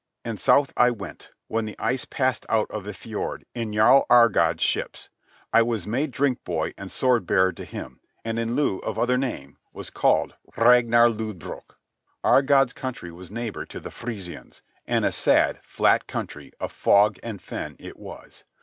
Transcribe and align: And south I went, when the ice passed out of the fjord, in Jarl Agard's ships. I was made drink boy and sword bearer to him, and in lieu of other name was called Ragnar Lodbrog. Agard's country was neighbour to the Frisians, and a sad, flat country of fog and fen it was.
And 0.25 0.39
south 0.39 0.73
I 0.75 0.89
went, 0.89 1.29
when 1.47 1.65
the 1.65 1.75
ice 1.77 2.05
passed 2.05 2.47
out 2.49 2.65
of 2.71 2.85
the 2.85 2.93
fjord, 2.95 3.45
in 3.53 3.71
Jarl 3.71 4.07
Agard's 4.09 4.63
ships. 4.63 5.09
I 5.53 5.61
was 5.61 5.85
made 5.85 6.09
drink 6.09 6.43
boy 6.43 6.73
and 6.75 6.89
sword 6.89 7.27
bearer 7.27 7.51
to 7.53 7.63
him, 7.63 7.99
and 8.25 8.39
in 8.39 8.55
lieu 8.55 8.79
of 8.79 8.97
other 8.97 9.15
name 9.15 9.59
was 9.73 9.91
called 9.91 10.33
Ragnar 10.57 11.07
Lodbrog. 11.07 11.75
Agard's 12.23 12.73
country 12.73 13.11
was 13.11 13.29
neighbour 13.29 13.63
to 13.67 13.79
the 13.79 13.91
Frisians, 13.91 14.63
and 14.87 15.05
a 15.05 15.11
sad, 15.11 15.59
flat 15.61 16.07
country 16.07 16.51
of 16.59 16.71
fog 16.71 17.19
and 17.21 17.39
fen 17.39 17.75
it 17.77 17.95
was. 17.99 18.43